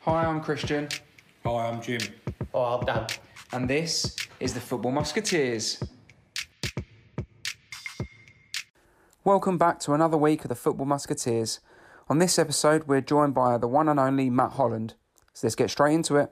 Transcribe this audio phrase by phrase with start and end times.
[0.00, 0.88] Hi, I'm Christian,
[1.44, 2.00] Hi, I'm Jim.
[2.54, 3.06] Oh, I'm Dan.
[3.52, 5.82] and this is the Football Musketeers.
[9.24, 11.60] Welcome back to another week of the Football Musketeers.
[12.08, 14.94] On this episode, we're joined by the one and only Matt Holland.
[15.34, 16.30] So let's get straight into it.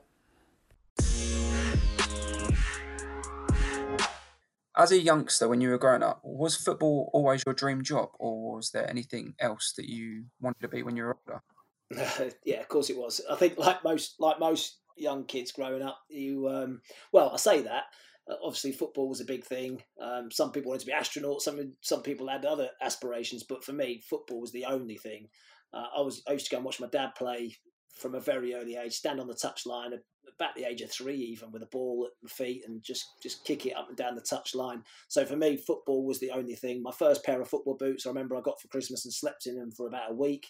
[4.76, 8.56] As a youngster, when you were growing up, was football always your dream job, or
[8.56, 11.42] was there anything else that you wanted to be when you were older?
[12.44, 13.20] yeah, of course it was.
[13.30, 16.80] I think like most like most young kids growing up, you um,
[17.12, 17.84] well, I say that.
[18.30, 19.82] uh, Obviously, football was a big thing.
[20.00, 21.42] Um, some people wanted to be astronauts.
[21.42, 25.28] Some some people had other aspirations, but for me, football was the only thing.
[25.72, 27.56] Uh, I was I used to go and watch my dad play
[27.96, 29.92] from a very early age, stand on the touchline
[30.36, 33.44] about the age of three, even with a ball at my feet, and just just
[33.44, 34.82] kick it up and down the touchline.
[35.08, 36.82] So for me, football was the only thing.
[36.82, 39.56] My first pair of football boots, I remember I got for Christmas and slept in
[39.56, 40.48] them for about a week.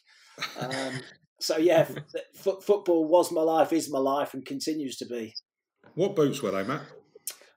[0.57, 1.05] Um,
[1.41, 1.87] so yeah,
[2.47, 5.35] f- football was my life, is my life, and continues to be.
[5.95, 6.83] What boots were they, Matt?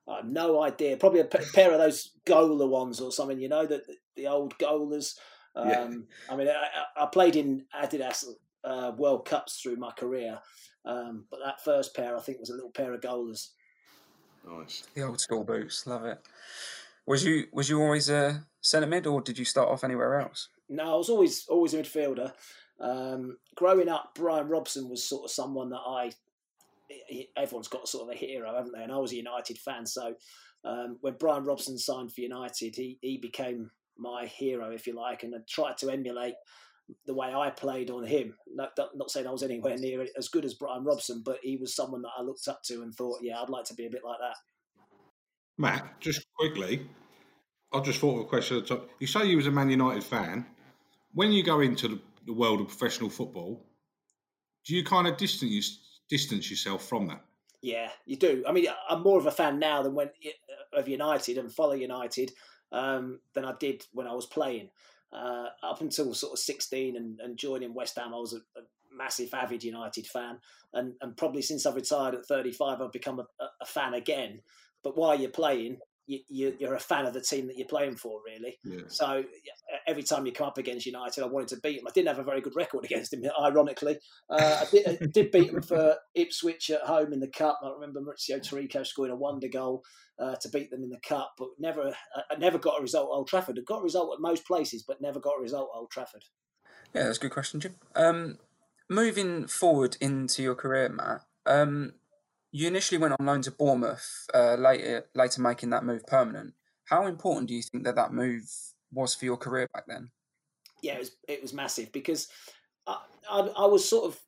[0.08, 0.98] I have no idea.
[0.98, 3.40] Probably a p- pair of those Gola ones or something.
[3.40, 3.82] You know, the
[4.16, 5.18] the old Golas.
[5.56, 5.90] Um, Yeah.
[6.30, 8.26] I mean, I, I I played in Adidas
[8.64, 10.40] uh, World Cups through my career,
[10.86, 13.50] um, but that first pair, I think, was a little pair of Golas.
[14.48, 14.84] Nice.
[14.96, 16.20] The old school boots, love it.
[17.06, 20.50] Was you was you always a centre mid, or did you start off anywhere else?
[20.70, 22.32] No, I was always always a midfielder.
[22.82, 26.12] Um, growing up, Brian Robson was sort of someone that I.
[27.38, 28.84] Everyone's got sort of a hero, haven't they?
[28.84, 30.14] And I was a United fan, so
[30.66, 35.24] um, when Brian Robson signed for United, he he became my hero, if you like,
[35.24, 36.36] and I tried to emulate
[37.06, 38.36] the way I played on him.
[38.54, 41.76] Not, not saying I was anywhere near as good as Brian Robson, but he was
[41.76, 44.04] someone that I looked up to and thought, yeah, I'd like to be a bit
[44.04, 44.36] like that.
[45.58, 46.88] Matt, just quickly,
[47.72, 48.90] I just thought of a question at the top.
[49.00, 50.46] You say you was a Man United fan.
[51.14, 53.66] When you go into the, the world of professional football,
[54.66, 57.24] do you kind of distance distance yourself from that?
[57.62, 58.44] Yeah, you do.
[58.48, 60.10] I mean, I'm more of a fan now than when
[60.74, 62.32] of United and follow United
[62.72, 64.70] um, than I did when I was playing.
[65.14, 68.64] Uh, up until sort of 16 and, and joining West Ham, I was a, a
[68.96, 70.40] massive, avid United fan,
[70.74, 73.26] and and probably since I've retired at 35, I've become a,
[73.62, 74.42] a fan again.
[74.84, 77.95] But while you're playing, you, you, you're a fan of the team that you're playing
[77.95, 78.57] for, really.
[78.63, 78.81] Yeah.
[78.88, 79.23] So
[79.88, 81.88] every time you come up against United, I wanted to beat them.
[81.88, 83.97] I didn't have a very good record against them, ironically.
[84.29, 87.59] Uh, I, did, I did beat them for Ipswich at home in the cup.
[87.63, 89.84] I remember Mauricio Taricco scoring a wonder goal
[90.19, 91.94] uh, to beat them in the cup, but never,
[92.29, 93.57] I never got a result at Old Trafford.
[93.57, 96.23] I got a result at most places, but never got a result at Old Trafford.
[96.94, 97.75] Yeah, that's a good question, Jim.
[97.95, 98.38] Um,
[98.89, 101.94] moving forward into your career, Matt, um,
[102.51, 106.53] you initially went on loan to Bournemouth, uh, later later making that move permanent.
[106.85, 108.44] How important do you think that that move
[108.91, 110.12] was for your career back then?
[110.81, 112.28] yeah, it was it was massive because
[112.88, 112.97] I,
[113.29, 114.19] I, I was sort of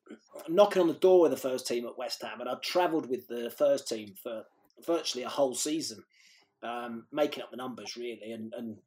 [0.47, 3.28] knocking on the door of the first team at West Ham, and I'd travelled with
[3.28, 4.44] the first team for
[4.85, 6.03] virtually a whole season,
[6.61, 8.78] um, making up the numbers really, and, and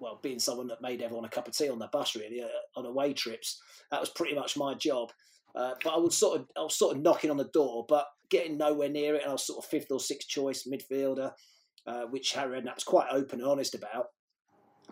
[0.00, 2.48] well, being someone that made everyone a cup of tea on the bus really uh,
[2.78, 3.60] on away trips.
[3.90, 5.12] That was pretty much my job.
[5.54, 8.06] Uh, but I was sort of I was sort of knocking on the door, but
[8.30, 9.22] getting nowhere near it.
[9.22, 11.32] And I was sort of fifth or sixth choice midfielder,
[11.86, 14.06] uh, which Harry Redknapp was quite open and honest about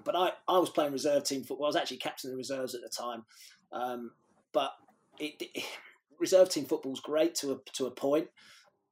[0.04, 1.66] but I, I was playing reserve team football.
[1.66, 3.24] I was actually captain of the reserves at the time.
[3.72, 4.12] Um,
[4.52, 4.72] but
[5.18, 5.64] it, it,
[6.18, 8.28] reserve team football is great to a, to a point,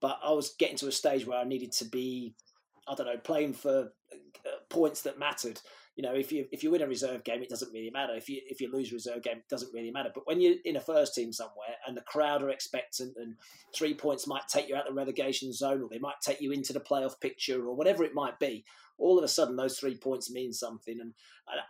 [0.00, 2.34] but I was getting to a stage where I needed to be,
[2.86, 5.60] I don't know, playing for uh, points that mattered.
[5.96, 8.14] You know, if you if you win a reserve game, it doesn't really matter.
[8.14, 10.10] If you if you lose a reserve game, it doesn't really matter.
[10.14, 13.36] But when you're in a first team somewhere and the crowd are expectant, and
[13.74, 16.74] three points might take you out the relegation zone, or they might take you into
[16.74, 18.64] the playoff picture, or whatever it might be,
[18.98, 21.12] all of a sudden those three points mean something and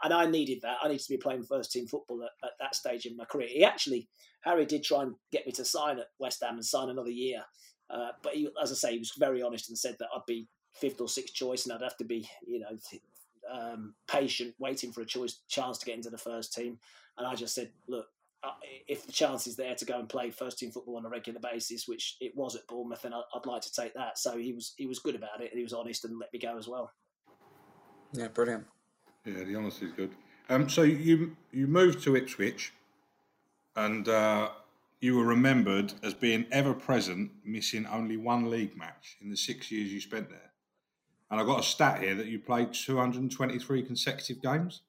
[0.02, 0.78] and I needed that.
[0.82, 3.48] I needed to be playing first team football at, at, that stage in my career.
[3.48, 4.08] He actually
[4.42, 7.42] Harry did try and get me to sign at West Ham and sign another year,
[7.90, 10.48] uh, but he, as I say, he was very honest and said that I'd be
[10.72, 12.76] fifth or sixth choice and I'd have to be you know
[13.50, 16.78] um, patient, waiting for a choice chance to get into the first team.
[17.18, 18.06] And I just said, look.
[18.44, 18.50] uh,
[18.86, 21.40] If the chance is there to go and play first team football on a regular
[21.40, 24.18] basis, which it was at Bournemouth, and I'd like to take that.
[24.18, 26.38] So he was he was good about it, and he was honest and let me
[26.38, 26.92] go as well.
[28.12, 28.66] Yeah, brilliant.
[29.24, 30.10] Yeah, the honesty is good.
[30.48, 32.72] Um, so you you moved to Ipswich,
[33.74, 34.50] and uh,
[35.00, 39.70] you were remembered as being ever present, missing only one league match in the six
[39.72, 40.50] years you spent there.
[41.30, 44.82] And I've got a stat here that you played 223 consecutive games.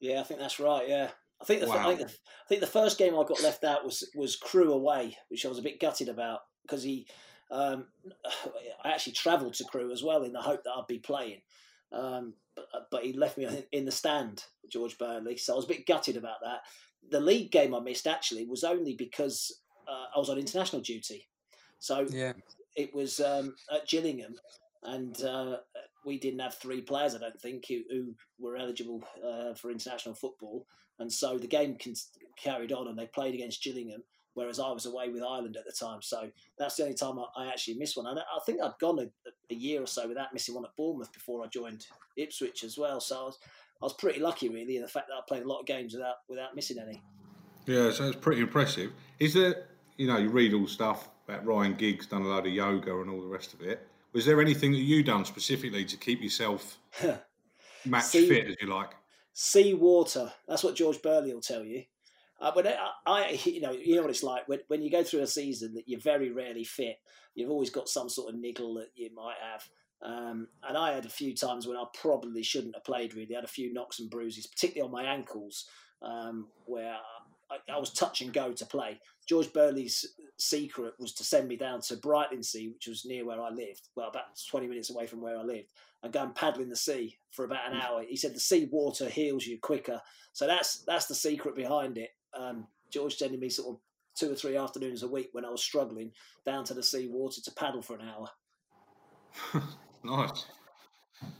[0.00, 0.88] Yeah, I think that's right.
[0.88, 1.10] Yeah,
[1.40, 1.88] I think the, Wow.
[1.90, 4.72] I, think the I think the first game I got left out was was Crewe
[4.72, 7.06] away, which I was a bit gutted about because he.
[7.50, 7.86] Um,
[8.84, 11.42] I actually travelled to Crewe as well in the hope that I'd be playing,
[11.92, 15.36] um, but, but he left me in the stand, George Burley.
[15.36, 16.60] So I was a bit gutted about that.
[17.10, 21.28] The league game I missed actually was only because uh, I was on international duty,
[21.78, 22.32] so Yeah.
[22.76, 24.34] it was um, at Gillingham,
[24.82, 25.58] and uh,
[26.04, 30.14] we didn't have three players, I don't think, who, who were eligible uh, for international
[30.14, 30.66] football,
[30.98, 31.94] and so the game con-
[32.36, 34.02] carried on, and they played against Gillingham.
[34.36, 36.28] Whereas I was away with Ireland at the time, so
[36.58, 38.08] that's the only time I, I actually missed one.
[38.08, 39.06] And I think I'd gone a,
[39.48, 41.86] a year or so without missing one at Bournemouth before I joined
[42.16, 43.00] Ipswich as well.
[43.00, 43.38] So I was,
[43.80, 45.94] I was pretty lucky, really, in the fact that I played a lot of games
[45.94, 47.00] without without missing any.
[47.66, 48.90] Yeah, so it's pretty impressive.
[49.20, 49.66] Is there,
[49.98, 53.10] you know, you read all stuff about Ryan Giggs done a load of yoga and
[53.10, 53.86] all the rest of it.
[54.14, 56.78] Was there anything that you done specifically to keep yourself
[57.84, 58.92] match See- fit, as you like?
[59.34, 60.32] sea water.
[60.46, 61.82] That's what George Burley will tell you.
[62.40, 62.76] Uh, when I,
[63.06, 65.74] I, you know, you know what it's like when, when you go through a season
[65.74, 66.98] that you're very rarely fit.
[67.34, 69.68] You've always got some sort of niggle that you might have.
[70.02, 73.14] Um, and I had a few times when I probably shouldn't have played.
[73.14, 75.66] Really, I had a few knocks and bruises, particularly on my ankles,
[76.02, 76.94] um, where
[77.68, 78.98] I, I was touch and go to play.
[79.28, 80.04] George Burley's
[80.38, 84.08] secret was to send me down to Brightlingsea, which was near where I lived, well,
[84.08, 85.68] about 20 minutes away from where I lived,
[86.02, 88.02] and go and paddle in the sea for about an hour.
[88.02, 90.00] He said the sea water heals you quicker.
[90.32, 92.10] So that's that's the secret behind it.
[92.36, 93.80] Um, George sending me sort of
[94.14, 96.12] two or three afternoons a week when I was struggling
[96.44, 98.28] down to the sea water to paddle for an hour.
[100.04, 100.44] Nice.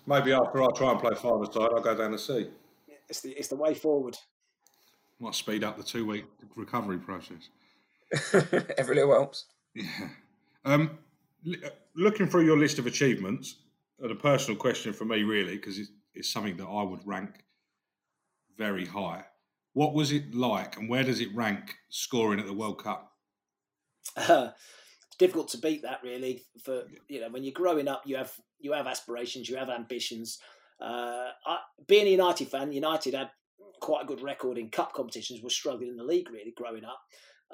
[0.06, 2.49] Maybe after I try and play five side, I'll go down the sea.
[3.08, 4.17] It's the it's the way forward.
[5.20, 6.25] Might speed up the two week
[6.56, 7.49] recovery process.
[8.78, 9.46] Every little helps.
[9.75, 10.08] Yeah.
[10.64, 10.99] Um,
[11.46, 13.56] uh, looking through your list of achievements,
[14.00, 17.44] and a personal question for me, really, because it's, it's something that I would rank
[18.56, 19.25] very high.
[19.72, 23.12] What was it like, and where does it rank scoring at the World Cup?
[24.17, 24.52] it's
[25.19, 26.44] difficult to beat that really.
[26.62, 30.38] For you know, when you're growing up, you have you have aspirations, you have ambitions.
[30.81, 31.58] Uh, I,
[31.88, 33.31] being a United fan, United had
[33.81, 35.43] quite a good record in cup competitions.
[35.43, 37.00] Were struggling in the league really growing up,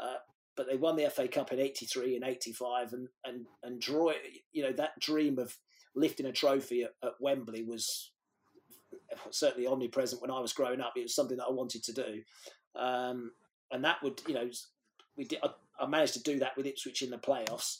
[0.01, 0.17] uh,
[0.57, 4.13] but they won the FA Cup in '83 and '85, and and and draw.
[4.53, 5.57] You know that dream of
[5.95, 8.13] lifting a trophy at, at Wembley was
[9.31, 10.93] certainly omnipresent when I was growing up.
[10.97, 12.23] It was something that I wanted to do,
[12.77, 13.33] um,
[13.71, 14.49] and that would you know
[15.17, 15.41] we did.
[15.43, 17.79] I, I managed to do that with Ipswich in the playoffs,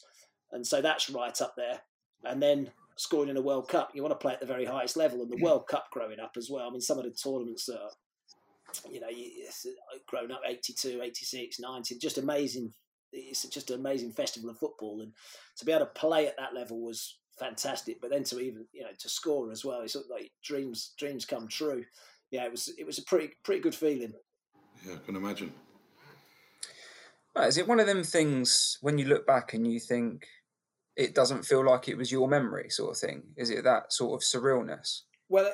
[0.51, 1.81] and so that's right up there.
[2.23, 4.97] And then scoring in a World Cup, you want to play at the very highest
[4.97, 6.67] level, and the World Cup growing up as well.
[6.67, 7.79] I mean, some of the tournaments that
[8.89, 12.73] you know, you- it's, uh, growing up 82, 86, 90, just amazing.
[13.13, 15.13] It's just an amazing festival of football, and
[15.57, 17.99] to be able to play at that level was fantastic.
[17.99, 21.47] But then to even you know to score as well, it's like dreams dreams come
[21.47, 21.85] true.
[22.29, 24.13] Yeah, it was it was a pretty pretty good feeling.
[24.85, 25.53] Yeah, I can imagine.
[27.35, 30.27] Right, Is it one of them things when you look back and you think
[30.97, 33.23] it doesn't feel like it was your memory, sort of thing?
[33.37, 35.01] Is it that sort of surrealness?
[35.29, 35.51] Well,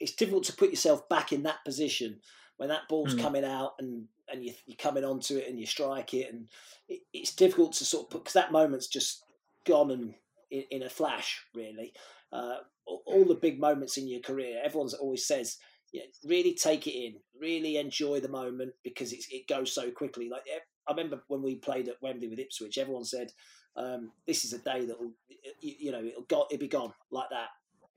[0.00, 2.20] it's difficult to put yourself back in that position
[2.56, 3.20] when that ball's Mm.
[3.20, 6.48] coming out and and you, you're coming onto it and you strike it, and
[6.88, 9.24] it, it's difficult to sort of put because that moment's just
[9.66, 10.14] gone and
[10.50, 11.92] in, in a flash, really.
[12.32, 12.56] Uh,
[12.86, 15.58] all, the big moments in your career, everyone's always says,
[15.92, 20.28] yeah, really take it in, really enjoy the moment because it's, it goes so quickly.
[20.30, 20.42] Like
[20.88, 23.32] I remember when we played at Wembley with Ipswich, everyone said,
[23.76, 25.12] um, "This is a day that will,
[25.60, 27.48] you, you know, it'll go, it'll be gone like that."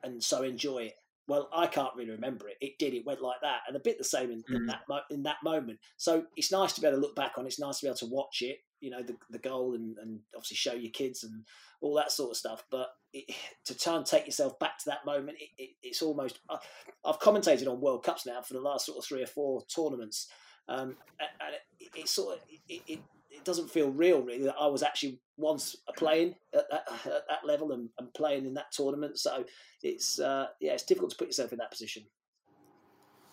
[0.04, 0.94] and so enjoy it.
[1.28, 2.58] Well, I can't really remember it.
[2.62, 2.94] It did.
[2.94, 4.68] It went like that, and a bit the same in, in Mm.
[4.68, 5.80] that mo- in that moment.
[5.98, 7.48] So it's nice to be able to look back on.
[7.48, 8.60] It's nice to be able to watch it.
[8.80, 11.44] You know, the the goal and, and obviously show your kids and
[11.82, 12.64] all that sort of stuff.
[12.70, 13.34] But it,
[13.66, 16.40] to try and take yourself back to that moment, it, it, it's almost.
[16.50, 16.58] I,
[17.04, 20.28] I've commentated on World Cups now for the last sort of three or four tournaments,
[20.68, 24.68] um, and, and it, it sort of it, it, doesn't feel real really that I
[24.68, 29.18] was actually once playing at that, at that level and, and playing in that tournament.
[29.20, 29.44] So
[29.84, 32.04] it's uh, yeah, it's difficult to put yourself in that position.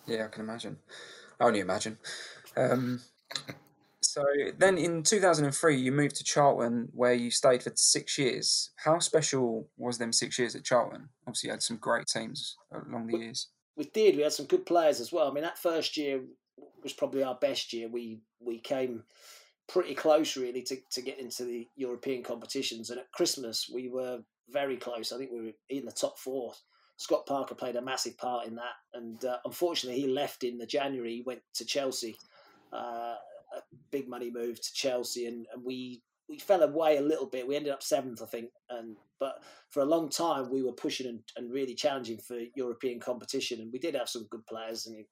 [0.07, 0.79] Yeah, I can imagine.
[1.41, 1.99] I only imagine.
[2.57, 3.01] Um,
[4.01, 4.25] so
[4.59, 8.71] then in 2003, you moved to Charlton where you stayed for six years.
[8.77, 11.09] How special was them six years at Charlton?
[11.27, 13.49] Obviously, you had some great teams along the years.
[13.77, 14.17] We did.
[14.17, 15.31] We had some good players as well.
[15.31, 16.21] I mean, that first year
[16.83, 17.89] was probably our best year.
[17.89, 19.05] We we came
[19.69, 22.91] pretty close really to, to get into the European competitions.
[22.91, 25.13] And at Christmas, we were very close.
[25.13, 26.53] I think we were in the top four.
[26.97, 30.67] Scott Parker played a massive part in that, and uh, unfortunately, he left in the
[30.67, 31.23] January.
[31.27, 32.17] Went to Chelsea,
[32.73, 33.17] uh,
[33.57, 37.49] a big money move to Chelsea, and, and we we fell away a little bit.
[37.49, 41.07] We ended up seventh, I think, and but for a long time we were pushing
[41.09, 44.87] and, and really challenging for European competition, and we did have some good players.
[44.87, 45.05] And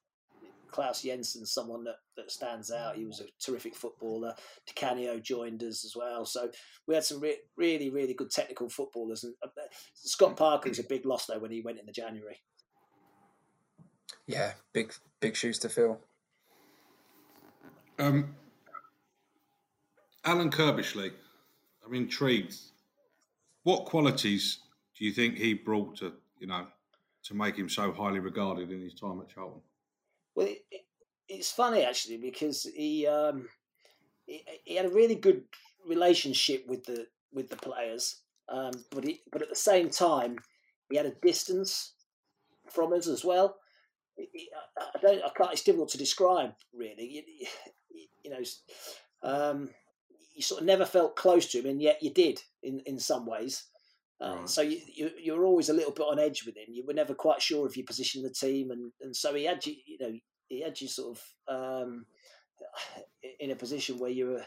[0.71, 2.97] Claus Jensen, someone that, that stands out.
[2.97, 4.35] He was a terrific footballer.
[4.67, 6.25] Di Canio joined us as well.
[6.25, 6.51] So
[6.87, 9.25] we had some re- really, really good technical footballers.
[9.25, 9.49] And uh,
[9.95, 12.41] Scott Parker was a big loss though when he went in the January.
[14.27, 16.01] Yeah, big big shoes to fill.
[17.99, 18.35] Um,
[20.25, 21.13] Alan Curbishley,
[21.85, 22.57] I'm intrigued.
[23.63, 24.61] What qualities
[24.99, 26.67] do you think he brought to you know
[27.25, 29.61] to make him so highly regarded in his time at Charlton?
[30.35, 30.83] Well, it, it,
[31.29, 33.49] it's funny actually because he, um,
[34.27, 35.45] he, he had a really good
[35.87, 40.39] relationship with the with the players, um, but he, but at the same time
[40.91, 41.93] he had a distance
[42.71, 43.57] from us as well.
[44.19, 45.25] I don't.
[45.25, 45.53] I can't.
[45.53, 47.07] It's difficult to describe, really.
[47.07, 47.47] You,
[48.25, 48.43] you know,
[49.23, 49.71] um,
[50.35, 53.27] you sort of never felt close to him, and yet you did in in some
[53.27, 53.65] ways.
[54.21, 54.49] Uh, right.
[54.49, 56.67] So you, you you were always a little bit on edge with him.
[56.69, 59.45] You were never quite sure of your position in the team, and, and so he
[59.45, 59.75] had you.
[59.87, 60.13] You know,
[60.49, 62.07] he had you sort of um,
[63.41, 64.45] in a position where you were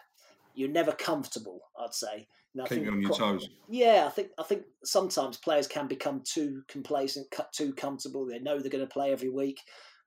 [0.54, 1.62] you're never comfortable.
[1.80, 2.28] I'd say.
[2.56, 3.50] And Keep you on your toes.
[3.68, 8.28] Yeah, I think I think sometimes players can become too complacent, too comfortable.
[8.28, 9.60] They know they're going to play every week.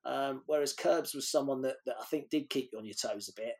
[0.05, 3.29] Um, whereas Curbs was someone that, that I think did keep you on your toes
[3.29, 3.55] a bit,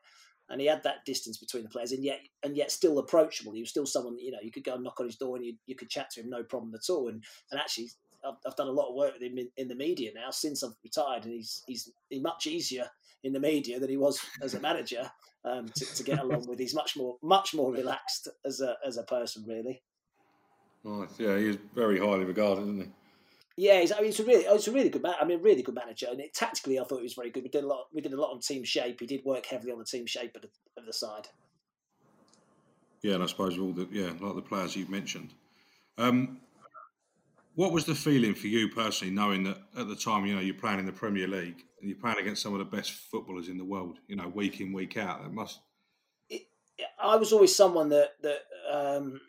[0.49, 3.53] and he had that distance between the players, and yet and yet still approachable.
[3.53, 5.35] He was still someone that, you know you could go and knock on his door
[5.35, 7.09] and you, you could chat to him no problem at all.
[7.09, 7.89] And and actually,
[8.25, 10.63] I've, I've done a lot of work with him in, in, the media now since
[10.63, 12.89] I've retired, and he's he's, much easier
[13.23, 15.09] in the media than he was as a manager
[15.43, 16.59] um, to, to, get along with.
[16.59, 19.81] He's much more much more relaxed as a as a person, really.
[20.83, 22.89] Right, yeah, he's very highly regarded, isn't he?
[23.59, 25.15] Yeah, I mean, it's a really, it's a really good man.
[25.19, 27.41] I mean, really good manager, and it, tactically, I thought he was very good.
[27.41, 27.87] We did a lot.
[27.91, 28.99] We did a lot on team shape.
[28.99, 31.27] He did work heavily on the team shape of the, of the side.
[33.01, 35.33] Yeah, and I suppose all the yeah, like the players you've mentioned.
[35.97, 36.37] Um,
[37.55, 40.53] what was the feeling for you personally, knowing that at the time, you know, you're
[40.53, 43.57] playing in the Premier League and you're playing against some of the best footballers in
[43.57, 45.23] the world, you know, week in, week out?
[45.23, 45.59] That must.
[46.29, 46.43] It,
[47.01, 49.19] I was always someone that that um,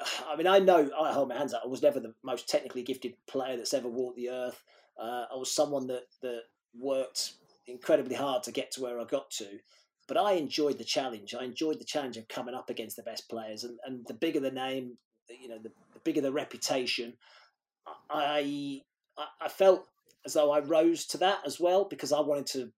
[0.28, 1.62] I mean, I know I hold my hands up.
[1.64, 4.62] I was never the most technically gifted player that's ever walked the earth.
[4.98, 6.42] Uh, I was someone that that
[6.78, 7.32] worked
[7.66, 9.58] incredibly hard to get to where I got to.
[10.08, 11.34] But I enjoyed the challenge.
[11.34, 14.38] I enjoyed the challenge of coming up against the best players, and, and the bigger
[14.40, 14.98] the name,
[15.28, 17.14] you know, the, the bigger the reputation.
[18.08, 18.82] I
[19.40, 19.86] I felt
[20.24, 22.72] as though I rose to that as well because I wanted to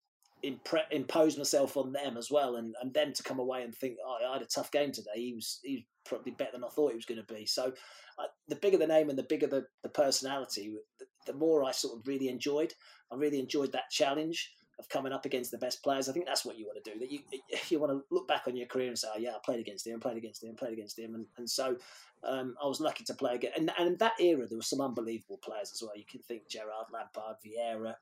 [0.45, 3.97] impre- impose myself on them as well, and, and them to come away and think,
[4.05, 5.11] oh, I had a tough game today.
[5.17, 7.47] He was he probably better than I thought he was going to be.
[7.47, 7.73] So,
[8.19, 11.71] uh, the bigger the name and the bigger the, the personality, the, the, more I
[11.71, 12.75] sort of really enjoyed.
[13.12, 16.09] I really enjoyed that challenge of coming up against the best players.
[16.09, 16.99] I think that's what you want to do.
[16.99, 17.21] That you
[17.69, 19.87] you want to look back on your career and say, oh, yeah, I played against
[19.87, 21.77] him, played against him, played against him, and and so.
[22.25, 24.81] Um, I was lucky to play again, and, and in that era there were some
[24.81, 25.97] unbelievable players as well.
[25.97, 27.95] You can think Gerard, Lampard, Vieira,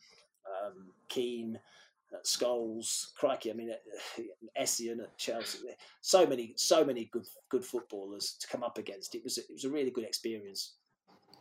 [0.47, 1.59] um, Keane,
[2.13, 4.23] at Scholes, crikey, I mean, uh,
[4.61, 5.59] Essien at Chelsea.
[6.01, 9.15] So many, so many good good footballers to come up against.
[9.15, 10.75] It was it was a really good experience.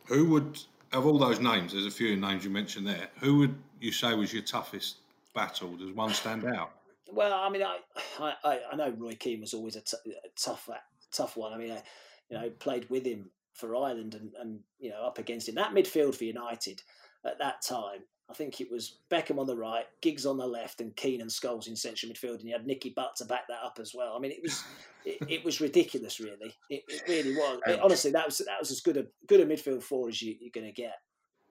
[0.06, 0.58] Who would
[0.92, 1.72] of all those names?
[1.72, 3.08] There's a few names you mentioned there.
[3.20, 4.96] Who would you say was your toughest
[5.34, 5.76] battle?
[5.76, 6.72] Does one stand out?
[7.10, 7.78] Well, I mean, I
[8.18, 10.68] I, I know Roy Keane was always a, t- a tough
[11.12, 11.52] tough one.
[11.52, 11.82] I mean, I,
[12.28, 15.54] you know, played with him for Ireland and, and you know up against him.
[15.54, 16.82] That midfield for United
[17.24, 20.80] at that time I think it was Beckham on the right, Giggs on the left,
[20.80, 23.62] and Keane and Scholes in central midfield, and you had Nicky Butt to back that
[23.64, 24.14] up as well.
[24.16, 24.64] I mean, it was
[25.04, 26.54] it, it was ridiculous, really.
[26.68, 27.60] It, it really was.
[27.66, 30.32] It, honestly, that was that was as good a good a midfield four as you,
[30.32, 30.96] are going to get.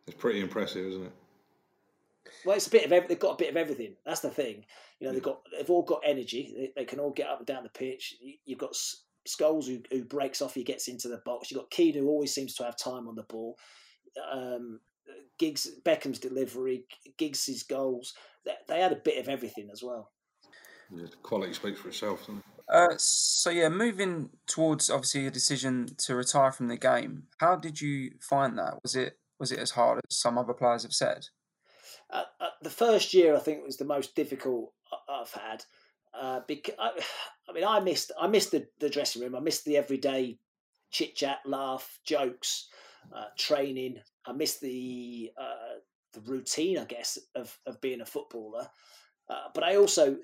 [0.08, 1.12] It's pretty impressive, isn't it?
[2.44, 3.96] Well, it's a bit of every, they've got a bit of everything.
[4.05, 4.65] That's the thing.
[5.00, 6.53] You know, they've got they've all got energy.
[6.58, 8.15] They, they can all get up and down the pitch.
[8.46, 8.75] You've got
[9.27, 11.50] Scholes who, who breaks off, he gets into the box.
[11.50, 13.58] You've got Keane who always seems to have time on the ball.
[14.32, 14.79] Um,
[15.38, 16.85] Giggs, Beckham's delivery,
[17.17, 18.13] Giggs's goals.
[18.45, 20.12] They, they, had a bit of everything as well.
[20.93, 22.43] Yeah, quality speaks for itself, doesn't it?
[22.67, 27.24] Uh, so yeah, moving towards obviously a decision to retire from the game.
[27.39, 28.79] How did you find that?
[28.81, 31.27] Was it was it as hard as some other players have said?
[32.09, 34.71] Uh, uh, the first year, I think, was the most difficult
[35.09, 35.63] I've had.
[36.13, 36.91] Uh, because I,
[37.50, 39.35] I, mean, I missed I missed the, the dressing room.
[39.35, 40.39] I missed the everyday
[40.91, 42.69] chit chat, laugh, jokes,
[43.13, 43.97] uh, training.
[44.25, 45.79] I miss the uh,
[46.13, 48.69] the routine, I guess, of of being a footballer.
[49.29, 50.17] Uh, but I also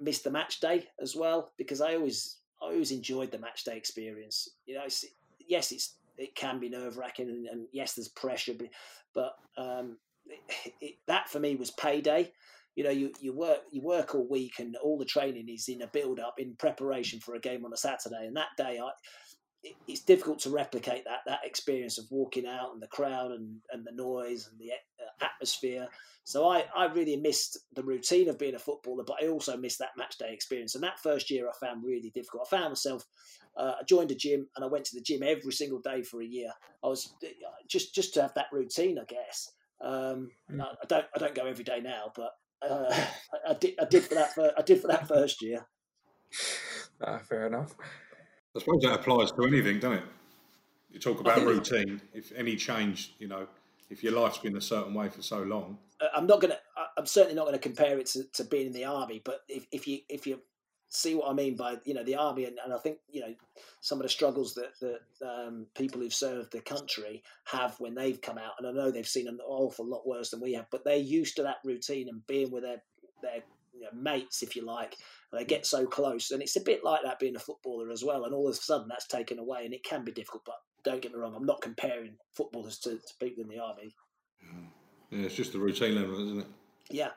[0.00, 3.76] miss the match day as well because I always I always enjoyed the match day
[3.76, 4.48] experience.
[4.66, 5.04] You know, it's,
[5.46, 8.68] yes, it's it can be nerve wracking, and, and, yes, there's pressure, but,
[9.14, 12.32] but um, it, it, that for me was payday.
[12.76, 15.82] You know, you, you work you work all week, and all the training is in
[15.82, 18.26] a build up in preparation for a game on a Saturday.
[18.26, 18.90] And that day, I
[19.88, 23.84] it's difficult to replicate that that experience of walking out and the crowd and, and
[23.84, 25.88] the noise and the uh, atmosphere.
[26.24, 29.78] So I, I really missed the routine of being a footballer, but I also missed
[29.80, 30.74] that match day experience.
[30.74, 32.46] And that first year I found really difficult.
[32.46, 33.04] I found myself,
[33.56, 36.22] uh, I joined a gym and I went to the gym every single day for
[36.22, 36.50] a year.
[36.82, 37.28] I was uh,
[37.68, 39.52] just just to have that routine, I guess.
[39.80, 40.60] Um, mm.
[40.60, 43.84] I, I, don't I don't go every day now, but uh, I, I, did I
[43.84, 45.66] did for that I did for that first year.
[47.02, 47.74] Ah, fair enough.
[48.56, 50.04] I suppose that applies to anything, doesn't it?
[50.90, 52.00] You talk about routine.
[52.12, 53.48] If any change, you know,
[53.90, 55.78] if your life's been a certain way for so long.
[56.00, 56.58] Uh, I'm not gonna.
[56.96, 59.20] I'm certainly not going to compare it to, to being in the army.
[59.24, 60.40] But if, if you if you
[60.88, 63.34] see what I mean by you know the army, and, and I think you know
[63.80, 68.20] some of the struggles that that um, people who've served the country have when they've
[68.20, 70.84] come out, and I know they've seen an awful lot worse than we have, but
[70.84, 72.82] they're used to that routine and being with their
[73.22, 73.42] their
[73.74, 74.96] you know, mates, if you like.
[75.32, 78.24] They get so close, and it's a bit like that being a footballer as well.
[78.24, 80.44] And all of a sudden, that's taken away, and it can be difficult.
[80.46, 83.94] But don't get me wrong, I'm not comparing footballers to, to people in the army.
[85.10, 86.46] Yeah, it's just the routine level, isn't it?
[86.90, 87.10] Yeah.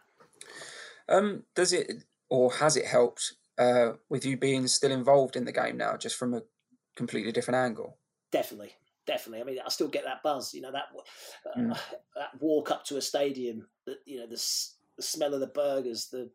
[1.09, 5.51] Um, does it or has it helped uh, with you being still involved in the
[5.51, 6.41] game now, just from a
[6.95, 7.97] completely different angle?
[8.31, 8.73] Definitely,
[9.05, 9.41] definitely.
[9.41, 10.53] I mean, I still get that buzz.
[10.53, 10.85] You know that
[11.45, 11.79] uh, mm.
[12.15, 13.67] that walk up to a stadium.
[13.85, 14.43] That you know the,
[14.97, 16.29] the smell of the burgers, the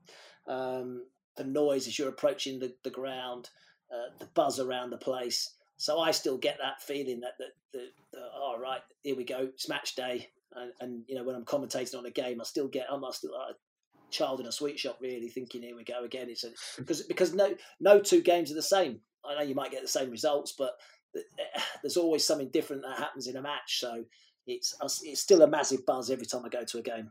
[0.47, 1.05] um,
[1.37, 3.51] the noise as you're approaching the, the ground,
[3.93, 5.55] uh, the buzz around the place.
[5.77, 9.49] So I still get that feeling that that, that, that oh right, here we go,
[9.53, 12.69] it's match day, and, and, you know when I'm commentating on a game, I still
[12.69, 16.05] get I'm still like a child in a sweet shop, really thinking here we go
[16.05, 16.29] again.
[16.31, 19.01] It's a, because because no no two games are the same.
[19.25, 20.73] I know you might get the same results, but
[21.83, 23.81] there's always something different that happens in a match.
[23.81, 24.05] So
[24.47, 27.11] it's it's still a massive buzz every time I go to a game.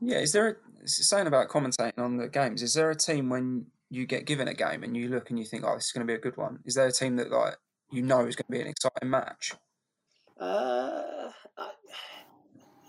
[0.00, 2.62] Yeah, is there a, saying about commentating on the games?
[2.62, 5.44] Is there a team when you get given a game and you look and you
[5.44, 6.60] think, "Oh, this is going to be a good one"?
[6.64, 7.56] Is there a team that like
[7.90, 9.54] you know is going to be an exciting match?
[10.38, 11.70] Uh, I,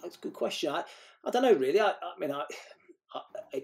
[0.01, 0.71] that's a good question.
[0.71, 0.83] I,
[1.23, 1.79] I don't know really.
[1.79, 2.43] I, I mean, I,
[3.13, 3.21] I,
[3.53, 3.63] I,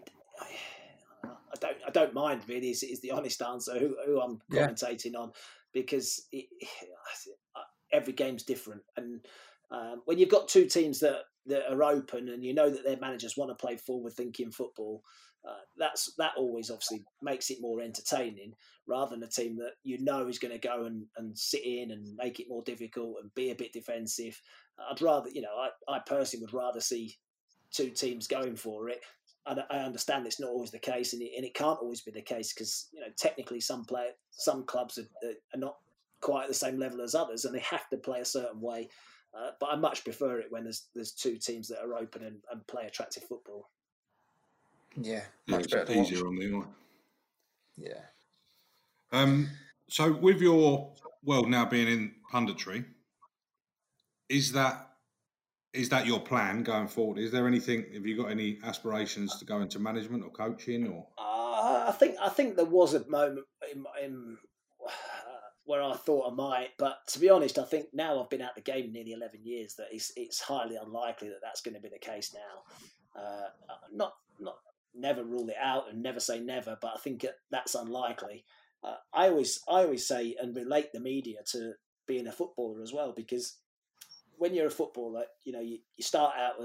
[1.24, 2.70] I, don't, I don't mind really.
[2.70, 5.20] Is, is the honest answer who, who I'm commentating yeah.
[5.20, 5.32] on
[5.74, 6.46] because it,
[7.94, 9.26] every game's different, and
[9.72, 13.00] um, when you've got two teams that that are open and you know that their
[13.00, 15.02] managers want to play forward thinking football,
[15.48, 18.54] uh, that's that always obviously makes it more entertaining
[18.88, 21.92] rather than a team that you know is going to go and, and sit in
[21.92, 24.40] and make it more difficult and be a bit defensive.
[24.90, 27.18] I'd rather, you know, I, I personally would rather see
[27.72, 29.02] two teams going for it.
[29.48, 32.12] And I understand it's not always the case, and it, and it can't always be
[32.12, 35.78] the case because you know technically some play some clubs are, are not
[36.20, 38.88] quite at the same level as others, and they have to play a certain way.
[39.34, 42.38] Uh, but I much prefer it when there's there's two teams that are open and,
[42.52, 43.70] and play attractive football.
[44.98, 46.02] Yeah, much yeah, better.
[46.02, 46.70] Easier on the eye.
[47.78, 48.02] Yeah.
[49.12, 49.50] Um.
[49.88, 50.92] So with your
[51.24, 52.86] world now being in punditry,
[54.28, 54.90] is that
[55.74, 57.18] is that your plan going forward?
[57.18, 57.86] Is there anything?
[57.94, 60.88] Have you got any aspirations to go into management or coaching?
[60.88, 64.38] Or uh, I think I think there was a moment in, in
[65.72, 66.72] where I thought I might.
[66.78, 69.76] But to be honest, I think now I've been out the game nearly 11 years
[69.76, 73.22] that it's, it's highly unlikely that that's going to be the case now.
[73.22, 73.48] Uh,
[73.94, 74.56] not not
[74.94, 78.44] never rule it out and never say never, but I think that's unlikely.
[78.84, 81.74] Uh, I always I always say and relate the media to
[82.06, 83.58] being a footballer as well because
[84.38, 86.56] when you're a footballer, you know you, you start out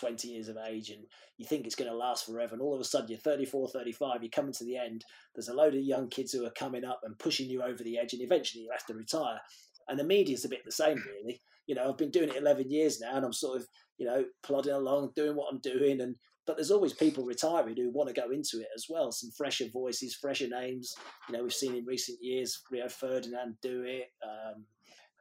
[0.00, 1.04] 20 years of age and
[1.36, 4.22] you think it's going to last forever and all of a sudden you're 34 35
[4.22, 7.00] you're coming to the end there's a load of young kids who are coming up
[7.04, 9.40] and pushing you over the edge and eventually you have to retire.
[9.88, 11.40] And the media's a bit the same really.
[11.66, 14.24] You know i've been doing it 11 years now and i'm sort of you know
[14.42, 18.20] plodding along doing what i'm doing and but there's always people retiring who want to
[18.20, 19.12] go into it as well.
[19.12, 20.96] Some fresher voices fresher names
[21.28, 24.64] you know we've seen in recent years rio ferdinand do it um,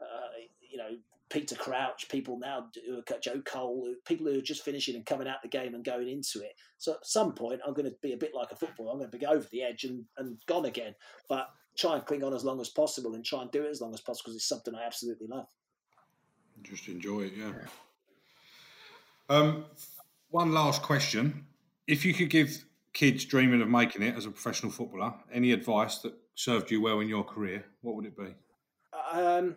[0.02, 0.30] uh,
[0.68, 0.90] you know
[1.30, 2.68] Peter Crouch, people now,
[3.22, 6.40] Joe Cole, people who are just finishing and coming out the game and going into
[6.40, 6.54] it.
[6.78, 8.92] So at some point, I'm going to be a bit like a footballer.
[8.92, 10.96] I'm going to be over the edge and, and gone again.
[11.28, 13.80] But try and cling on as long as possible and try and do it as
[13.80, 15.48] long as possible because it's something I absolutely love.
[16.64, 17.52] Just enjoy it, yeah.
[19.30, 19.66] Um,
[20.30, 21.46] one last question.
[21.88, 26.00] If you could give kids dreaming of making it as a professional footballer any advice
[26.00, 28.34] that served you well in your career, what would it be?
[29.12, 29.56] Um,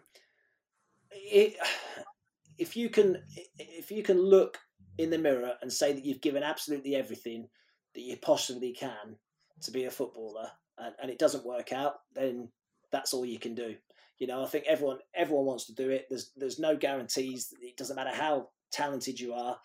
[2.59, 3.19] if you can
[3.59, 4.59] if you can look
[4.99, 7.49] in the mirror and say that you've given absolutely everything
[7.95, 9.17] that you possibly can
[9.61, 10.49] to be a footballer
[10.79, 12.49] and, and it doesn't work out then
[12.91, 13.75] that's all you can do.
[14.19, 16.07] You know i think everyone everyone wants to do it.
[16.09, 19.59] There's there's no guarantees it doesn't matter how talented you are.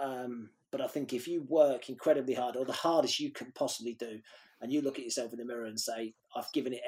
[0.00, 3.94] Um, but i think if you work incredibly hard or the hardest you can possibly
[3.94, 4.18] do
[4.60, 6.80] and you look at yourself in the mirror and say i've given it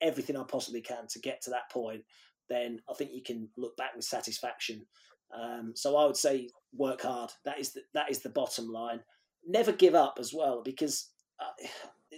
[0.00, 2.02] everything i possibly can to get to that point
[2.48, 4.86] then I think you can look back with satisfaction.
[5.34, 7.30] Um, so I would say work hard.
[7.44, 9.00] That is the, that is the bottom line.
[9.46, 11.66] Never give up as well, because uh,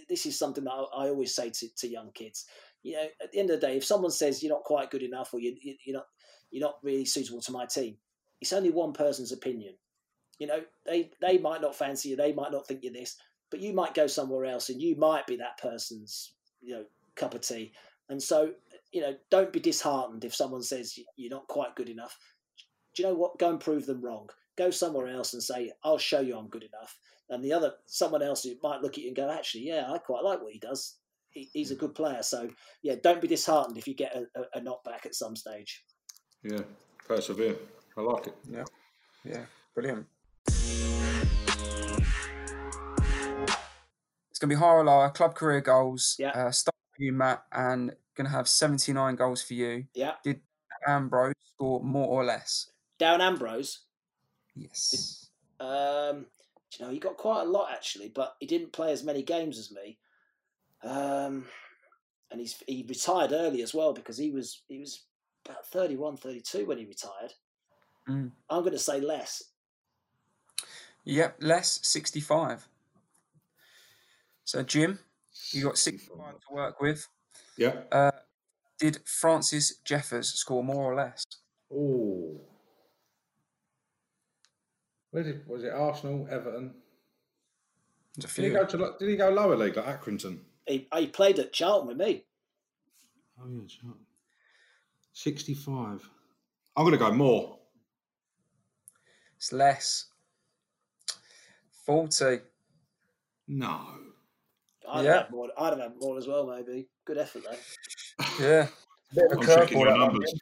[0.07, 2.45] this is something that I, I always say to, to, young kids.
[2.83, 5.03] You know, at the end of the day, if someone says you're not quite good
[5.03, 6.05] enough or you, you, you're not
[6.51, 7.97] you're not really suitable to my team,
[8.41, 9.75] it's only one person's opinion.
[10.39, 13.17] You know, they they might not fancy you, they might not think you're this,
[13.51, 17.33] but you might go somewhere else, and you might be that person's you know cup
[17.33, 17.73] of tea.
[18.09, 18.51] And so
[18.91, 22.17] you know, don't be disheartened if someone says you're not quite good enough.
[22.95, 23.37] Do you know what?
[23.37, 24.29] Go and prove them wrong.
[24.57, 26.97] Go somewhere else and say, "I'll show you I'm good enough."
[27.29, 29.99] And the other, someone else who might look at you and go, "Actually, yeah, I
[29.99, 30.95] quite like what he does.
[31.29, 32.49] He, he's a good player." So,
[32.81, 35.83] yeah, don't be disheartened if you get a, a, a knockback at some stage.
[36.43, 36.61] Yeah,
[37.07, 37.55] persevere.
[37.95, 38.35] I like it.
[38.49, 38.63] Yeah,
[39.23, 40.07] yeah, brilliant.
[44.31, 46.15] It's going to be Harala, club career goals.
[46.17, 46.29] Yeah.
[46.29, 49.85] Uh, start for you, Matt, and going to have 79 goals for you.
[49.93, 50.41] Yeah, Did
[50.85, 52.69] Ambrose score more or less?
[52.99, 53.79] Darren Ambrose.
[54.55, 55.29] Yes.
[55.61, 56.25] Um,
[56.69, 59.23] do you know, he got quite a lot actually, but he didn't play as many
[59.23, 59.97] games as me.
[60.83, 61.45] Um,
[62.29, 65.05] and he's he retired early as well because he was he was
[65.45, 67.33] about 31, 32 when he retired.
[68.07, 68.31] Mm.
[68.49, 69.43] I'm going to say less.
[71.05, 72.67] Yep, less 65.
[74.43, 74.99] So, Jim,
[75.51, 77.07] you got 65 to work with.
[77.57, 77.75] Yeah.
[77.91, 78.08] Uh,
[78.79, 81.23] did Francis Jeffers score more or less?
[81.71, 82.39] Oh.
[85.11, 85.73] Where did was it?
[85.73, 86.73] Arsenal, Everton.
[88.15, 88.93] There's a Did he go to?
[88.99, 90.39] Did he go lower league like Accrington?
[90.65, 92.25] He, he played at Charlton with me.
[93.39, 94.05] Oh yeah, Charlton.
[95.13, 96.07] Sixty-five.
[96.75, 97.57] I'm going to go more.
[99.35, 100.05] It's less.
[101.85, 102.39] 40.
[103.47, 103.81] No.
[104.89, 105.13] I'd Yeah.
[105.13, 105.49] have had more.
[105.57, 106.45] I'd have had more as well.
[106.47, 108.25] Maybe good effort though.
[108.45, 108.67] Yeah.
[109.13, 110.33] Bit of a I'm checking curveball, your that one, numbers.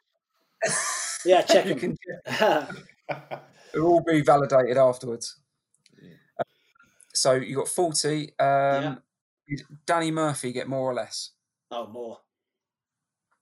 [1.25, 1.97] Yeah, check You him.
[2.25, 2.77] can
[3.73, 5.37] it'll all be validated afterwards.
[6.39, 6.43] Uh,
[7.13, 8.37] So you got 40.
[8.39, 9.01] Um,
[9.47, 11.31] Did Danny Murphy get more or less?
[11.71, 12.19] oh, more.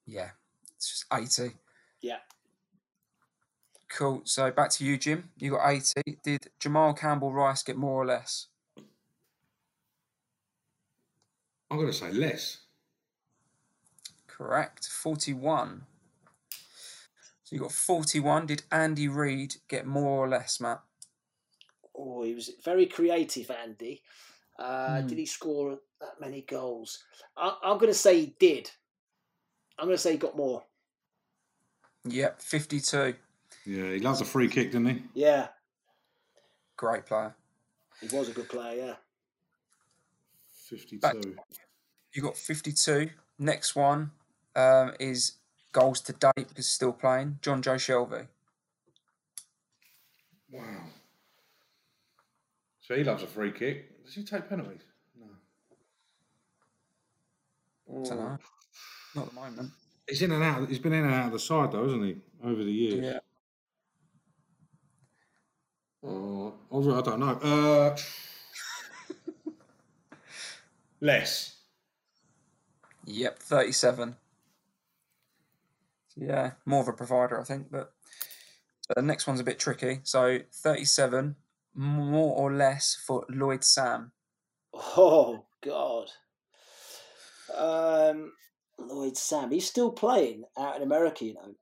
[0.05, 0.31] Yeah.
[0.77, 1.55] It's just 80.
[2.01, 2.17] Yeah.
[3.89, 4.21] Cool.
[4.25, 5.29] So back to you, Jim.
[5.37, 6.17] You got 80.
[6.23, 8.47] Did Jamal Campbell-Ryce get more or less?
[11.75, 12.59] I'm going to say less.
[14.27, 14.87] Correct.
[14.87, 15.81] 41.
[17.43, 18.45] So you got 41.
[18.45, 20.79] Did Andy Reid get more or less, Matt?
[21.93, 24.01] Oh, he was very creative, Andy.
[24.57, 25.07] Uh, Hmm.
[25.07, 27.03] Did he score that many goals?
[27.35, 28.71] I, I'm going to say he did.
[29.77, 30.63] I'm going to say he got more.
[32.05, 33.15] Yep, 52.
[33.65, 35.03] Yeah, he loves a free kick, didn't he?
[35.13, 35.47] Yeah,
[36.77, 37.35] Great player.
[37.99, 38.85] he was a good player.
[38.85, 38.93] Yeah.
[40.69, 40.99] Fifty-two.
[40.99, 41.15] Back-
[42.15, 43.09] You got 52.
[43.39, 44.11] Next one
[44.55, 45.33] um, is
[45.73, 47.39] goals to date because he's still playing.
[47.41, 48.27] Jonjo Shelvey.
[50.49, 50.63] Wow.
[52.79, 54.05] So he loves a free kick.
[54.05, 54.79] Does he take penalties?
[55.19, 55.25] No.
[58.05, 58.37] don't know.
[59.15, 59.71] Not at the moment.
[60.07, 60.69] He's in and out.
[60.69, 62.15] He's been in and out of the side though, hasn't he?
[62.45, 63.03] Over the years.
[63.03, 63.19] Yeah.
[66.07, 67.39] Oh, I don't know.
[67.41, 67.97] Uh,
[71.01, 71.54] less.
[73.05, 74.15] Yep, 37.
[76.15, 77.71] Yeah, more of a provider, I think.
[77.71, 77.93] But
[78.95, 79.99] the next one's a bit tricky.
[80.03, 81.35] So 37,
[81.75, 84.11] more or less for Lloyd Sam.
[84.73, 86.11] Oh God.
[87.55, 88.33] Um,
[88.77, 89.51] Lloyd Sam.
[89.51, 91.25] He's still playing out in America.
[91.25, 91.55] You know.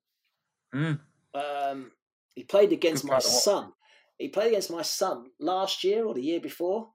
[0.73, 0.99] Mm.
[1.33, 1.91] Um,
[2.35, 3.43] he played against my player to watch.
[3.43, 3.73] son.
[4.17, 6.89] He played against my son last year or the year before.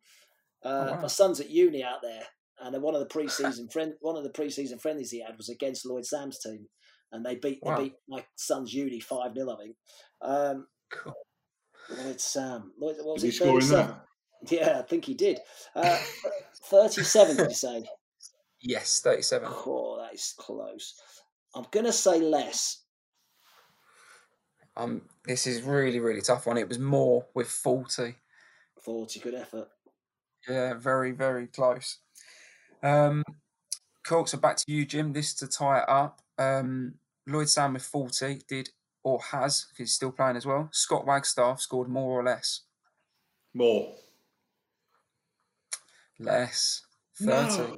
[0.62, 1.00] Uh, wow.
[1.02, 2.22] My son's at uni out there,
[2.60, 5.86] and one of the preseason friend, one of the preseason friendlies he had was against
[5.86, 6.66] Lloyd Sam's team,
[7.12, 7.76] and they beat Wow.
[7.78, 9.76] they beat my son's uni five 0 I think.
[10.22, 11.14] Um, Cool.
[11.90, 13.36] Lloyd Sam, Lloyd, what was Did he it?
[13.36, 13.86] score in 37?
[13.86, 14.04] that?
[14.52, 15.40] Yeah, I think he did.
[15.74, 15.98] Uh,
[16.64, 17.84] Thirty-seven, did you say?
[18.60, 19.48] Yes, 37.
[19.48, 20.94] Oh, that is close.
[21.54, 22.82] I'm gonna say less.
[24.76, 26.56] Um, this is really, really tough one.
[26.58, 28.16] It was more with 40.
[28.82, 29.68] Forty, good effort.
[30.48, 31.98] Yeah, very, very close.
[32.82, 33.22] Um,
[34.04, 34.26] cool.
[34.26, 35.12] So back to you, Jim.
[35.12, 36.20] This to tie it up.
[36.38, 36.94] Um,
[37.26, 38.70] Lloyd Sam with 40 did
[39.04, 40.68] or has, he's still playing as well.
[40.72, 42.62] Scott Wagstaff scored more or less.
[43.54, 43.94] More.
[46.18, 46.82] Less.
[47.16, 47.30] 30.
[47.30, 47.76] No.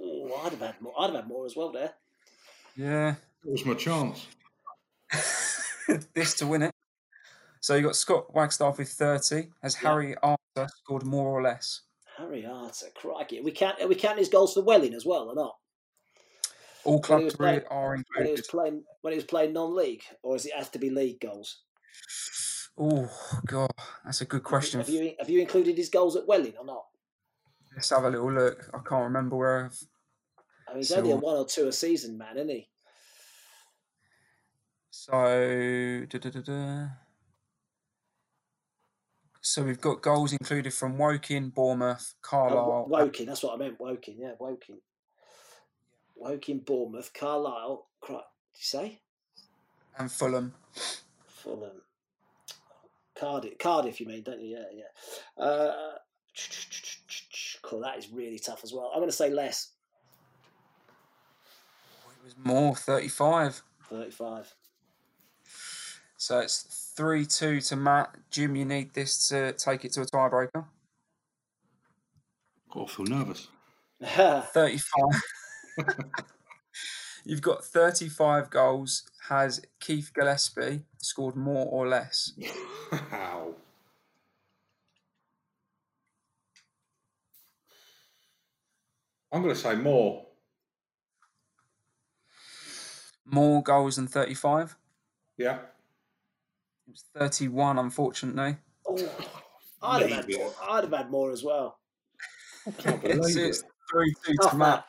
[0.00, 0.94] Oh, I'd have had more.
[0.98, 1.92] I'd have had more as well there.
[2.76, 3.14] Yeah.
[3.44, 4.26] That was my chance.
[6.14, 6.72] this to win it.
[7.60, 9.48] So you got Scott Wagstaff with 30.
[9.62, 9.88] Has Yeah.
[9.88, 11.82] Harry Arter scored more or less?
[12.18, 13.40] Harry Arter, crikey.
[13.40, 13.80] We can't.
[13.80, 15.54] Are we count his goals for Welling as well or not?
[16.84, 18.44] All club career playing- are When he was included.
[18.48, 21.62] playing, when he was playing non-league, or does it have to be league goals?
[22.78, 23.08] Oh,
[23.46, 23.70] God.
[24.04, 24.80] That's a good question.
[24.80, 26.86] Have you have you included his goals at Welling or not?
[27.74, 28.68] Let's have a little look.
[28.72, 29.78] I can't remember where I've
[30.68, 32.68] I mean, he's So- only a one or two a season man, isn't he?
[34.90, 35.12] So,
[36.08, 36.86] da, da, da, da.
[39.48, 43.56] So we've got goals included from Woking, Bournemouth, Oh, Carlisle, Wo- Woking, that's what I
[43.56, 43.80] meant.
[43.80, 44.78] Woking, yeah, Woking.
[46.16, 47.86] Woking, Bournemouth, Carlisle.
[48.02, 48.20] Cri- Did
[48.58, 49.00] you say
[49.98, 50.52] and Fulham.
[51.26, 51.80] Fulham?
[53.18, 54.58] Cardiff, Cardiff, you mean, don't you?
[54.58, 54.64] Yeah,
[55.38, 55.42] yeah.
[55.42, 55.94] Uh,
[57.62, 57.80] cool.
[57.80, 58.90] That is really tough as well.
[58.92, 59.70] I'm going to say less.
[62.20, 63.62] It was more, 35.
[63.88, 64.54] Thirty-five.
[66.18, 68.16] So it's 3 2 to Matt.
[68.28, 70.64] Jim, you need this to take it to a tiebreaker.
[72.74, 73.46] Oh, I feel nervous.
[74.02, 74.82] 35.
[77.24, 79.04] You've got 35 goals.
[79.28, 82.32] Has Keith Gillespie scored more or less?
[82.90, 83.54] Wow.
[89.30, 90.26] I'm going to say more.
[93.24, 94.74] More goals than 35?
[95.36, 95.58] Yeah.
[96.88, 98.56] It was 31, unfortunately.
[98.88, 98.96] Oh,
[99.82, 100.54] I'd have had more.
[100.70, 101.78] I'd have had more as well.
[102.78, 104.86] Can't It's, it's 3 2 to Matt.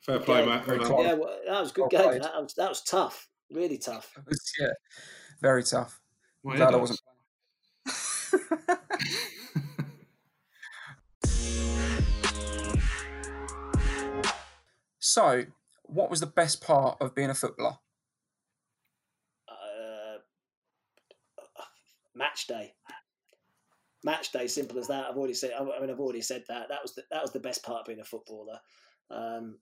[0.00, 0.64] Fair play, Yeah, Matt.
[0.64, 0.98] very Well close.
[0.98, 1.06] done.
[1.06, 2.22] Yeah, well, that was a good Well game.
[2.22, 3.28] That was, that was tough.
[3.52, 4.18] Really tough.
[4.26, 4.72] Was, yeah,
[5.40, 6.00] very tough.
[6.42, 7.00] My Glad I wasn't.
[14.98, 15.44] so,
[15.84, 17.76] what was the best part of being a footballer?
[19.48, 20.18] Uh,
[22.14, 22.74] match day.
[24.04, 25.06] Match day, simple as that.
[25.08, 25.52] I've already said.
[25.58, 26.68] I mean, I've already said that.
[26.68, 28.58] That was the, that was the best part of being a footballer.
[29.10, 29.58] Um,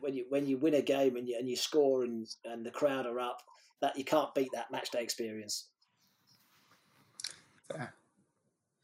[0.00, 2.70] when you when you win a game and you and you score and and the
[2.70, 3.42] crowd are up,
[3.80, 5.68] that you can't beat that match day experience.
[7.70, 7.94] Fair.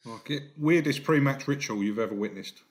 [0.06, 0.40] Okay.
[0.56, 2.62] Weirdest pre-match ritual you've ever witnessed,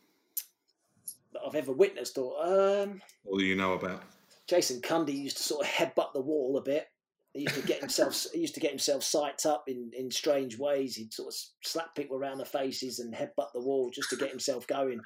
[1.33, 2.17] That I've ever witnessed.
[2.17, 4.03] Or um, or that you know about?
[4.47, 6.87] Jason Cundy used to sort of headbutt the wall a bit.
[7.33, 10.57] He used to get himself he used to get himself psyched up in, in strange
[10.57, 10.95] ways.
[10.95, 14.29] He'd sort of slap people around the faces and headbutt the wall just to get
[14.29, 14.99] himself going.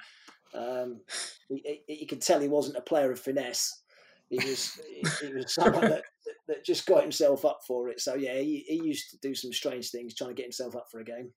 [0.54, 1.00] Um,
[1.48, 3.82] he, he, you could tell he wasn't a player of finesse.
[4.30, 8.00] He was he, he was someone that, that, that just got himself up for it.
[8.00, 10.86] So yeah, he, he used to do some strange things trying to get himself up
[10.90, 11.30] for a game.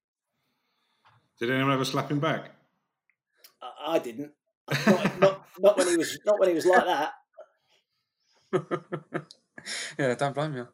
[1.40, 2.52] Did anyone ever slap him back?
[3.62, 4.32] I, I didn't.
[4.86, 7.12] Not, not, not when he was not when he was like that.
[9.98, 10.68] yeah, don't blame you.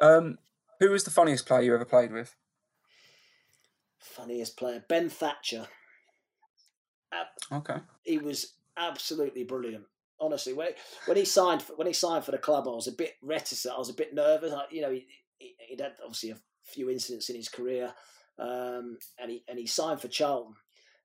[0.00, 0.38] Um,
[0.80, 2.34] who was the funniest player you ever played with?
[3.98, 5.66] Funniest player, Ben Thatcher.
[7.50, 7.76] Okay.
[8.04, 9.84] he was absolutely brilliant.
[10.20, 10.70] Honestly, when
[11.06, 13.74] when he signed for, when he signed for the club, I was a bit reticent.
[13.74, 14.52] I was a bit nervous.
[14.52, 15.06] I, you know, he,
[15.38, 17.94] he he'd had obviously a few incidents in his career,
[18.38, 20.54] um, and he and he signed for Charlton,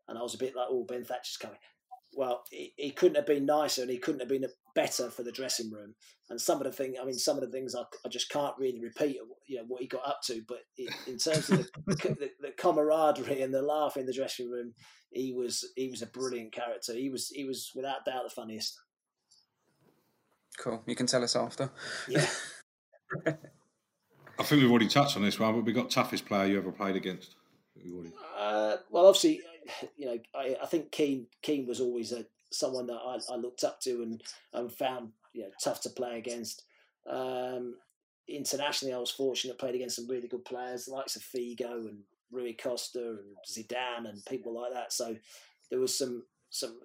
[0.07, 1.59] and I was a bit like, oh, Ben Thatcher's coming.
[2.15, 4.45] Well, he, he couldn't have been nicer, and he couldn't have been
[4.75, 5.95] better for the dressing room.
[6.29, 8.57] And some of the things, I mean, some of the things I, I just can't
[8.57, 10.41] really repeat, you know, what he got up to.
[10.47, 14.49] But in, in terms of the, the, the camaraderie and the laugh in the dressing
[14.49, 14.73] room,
[15.11, 16.93] he was he was a brilliant character.
[16.93, 18.79] He was he was without doubt the funniest.
[20.57, 20.83] Cool.
[20.85, 21.71] You can tell us after.
[22.07, 22.27] Yeah,
[23.25, 26.71] I think we've already touched on this one, but we got toughest player you ever
[26.71, 27.35] played against.
[28.37, 29.41] Uh, well, obviously,
[29.97, 33.63] you know, I, I think Keane Keane was always a someone that I, I looked
[33.63, 34.21] up to and,
[34.53, 36.63] and found you know tough to play against.
[37.09, 37.75] Um,
[38.27, 41.99] internationally, I was fortunate played against some really good players, likes of Figo and
[42.31, 44.93] Rui Costa and Zidane and people like that.
[44.93, 45.15] So
[45.69, 46.79] there was some some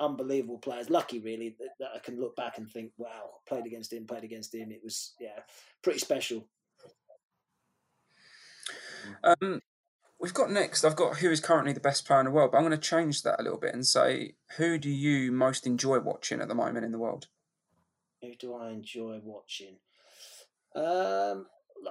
[0.00, 0.90] unbelievable players.
[0.90, 4.24] Lucky, really, that, that I can look back and think, wow, played against him, played
[4.24, 4.70] against him.
[4.70, 5.40] It was yeah,
[5.82, 6.46] pretty special.
[9.22, 9.60] Um,
[10.24, 10.86] we've got next.
[10.86, 12.78] I've got who is currently the best player in the world, but I'm going to
[12.78, 16.54] change that a little bit and say who do you most enjoy watching at the
[16.54, 17.26] moment in the world?
[18.22, 19.76] Who do I enjoy watching?
[20.74, 21.44] Um,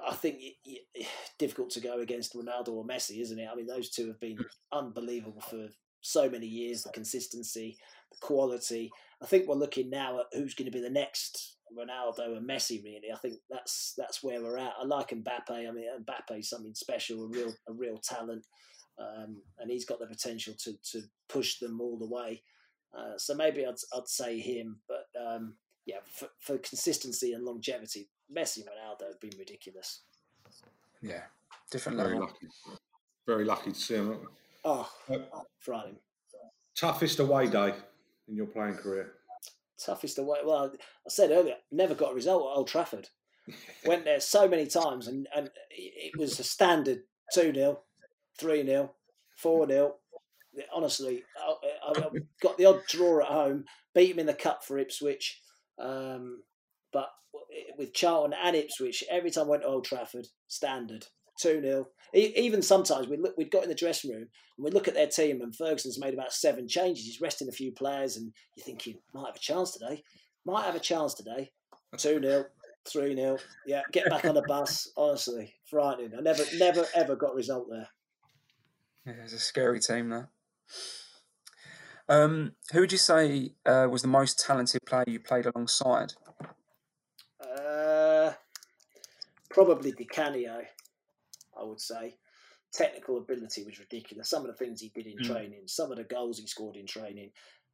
[0.04, 0.78] I think y
[1.38, 3.48] difficult to go against Ronaldo or Messi, isn't it?
[3.50, 4.38] I mean, those two have been
[4.72, 5.68] unbelievable for
[6.00, 6.82] so many years.
[6.82, 7.78] The consistency,
[8.10, 8.90] the quality.
[9.22, 12.82] I think we're looking now at who's going to be the next Ronaldo and Messi.
[12.82, 14.74] Really, I think that's that's where we're at.
[14.80, 15.50] I like Mbappe.
[15.50, 18.44] I mean, Mbappe's something special, a real a real talent,
[18.98, 22.42] um, and he's got the potential to to push them all the way.
[22.96, 25.06] Uh, so maybe I'd I'd say him, but.
[25.20, 30.00] Um, yeah, for, for consistency and longevity, Messi and Ronaldo have been ridiculous.
[31.02, 31.24] Yeah,
[31.70, 32.28] different Very level.
[32.28, 32.46] lucky.
[33.26, 34.18] Very lucky to see him.
[34.64, 35.18] Oh, Uh,
[35.58, 35.98] frightening.
[36.74, 37.74] toughest away day
[38.28, 39.12] in your playing career?
[39.78, 40.38] Toughest away.
[40.44, 43.08] Well, I said earlier, never got a result at Old Trafford.
[43.86, 47.02] Went there so many times, and, and it was a standard
[47.34, 47.80] 2 0,
[48.38, 48.94] 3 0,
[49.36, 49.94] 4 0.
[50.72, 52.08] Honestly, I, I
[52.40, 55.40] got the odd draw at home, beat him in the cup for Ipswich.
[55.78, 56.42] Um,
[56.92, 57.10] but
[57.76, 61.06] with Charlton and Ipswich, every time I went to Old Trafford, standard.
[61.40, 64.88] Two 0 Even sometimes we'd look, we'd got in the dressing room and we'd look
[64.88, 67.04] at their team, and Ferguson's made about seven changes.
[67.04, 70.02] He's resting a few players, and you're thinking might have a chance today,
[70.44, 71.50] might have a chance today.
[71.96, 72.44] Two 0
[72.86, 74.90] three 0 Yeah, get back on the bus.
[74.96, 76.12] Honestly, frightening.
[76.16, 77.88] I never, never, ever got a result there.
[79.06, 80.30] Yeah, it's a scary team there.
[82.08, 86.12] Um, who would you say uh, was the most talented player you played alongside?
[87.40, 88.32] Uh,
[89.50, 90.62] probably Di Canio,
[91.60, 92.16] I would say.
[92.72, 94.28] Technical ability was ridiculous.
[94.28, 95.26] Some of the things he did in mm.
[95.26, 97.30] training, some of the goals he scored in training.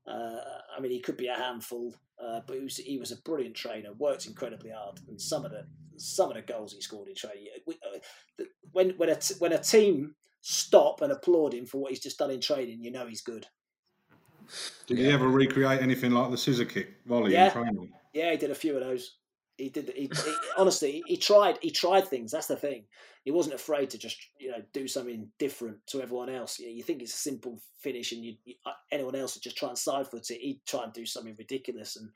[0.07, 0.37] Uh,
[0.77, 3.55] I mean, he could be a handful, uh, but he was, he was, a brilliant
[3.55, 3.93] trainer.
[3.99, 5.67] Worked incredibly hard, and some of the
[5.97, 7.49] some of the goals he scored in training.
[7.67, 11.91] We, uh, when when a t- when a team stop and applaud him for what
[11.91, 13.47] he's just done in training, you know he's good.
[14.87, 15.07] Did yeah.
[15.07, 17.47] he ever recreate anything like the scissor kick volley yeah.
[17.47, 17.93] in training?
[18.13, 19.19] Yeah, he did a few of those.
[19.61, 19.93] He did.
[19.95, 21.59] He, he honestly, he tried.
[21.61, 22.33] He tried things.
[22.33, 22.85] That's the thing.
[23.25, 26.59] He wasn't afraid to just you know do something different to everyone else.
[26.59, 29.43] You, know, you think it's a simple finish, and you, you, uh, anyone else would
[29.43, 30.41] just try and side foot it.
[30.41, 32.09] He'd try and do something ridiculous and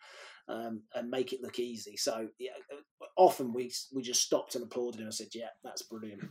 [0.48, 1.96] um, and make it look easy.
[1.96, 5.82] So yeah, uh, often we we just stopped and applauded him and said, "Yeah, that's
[5.82, 6.22] brilliant,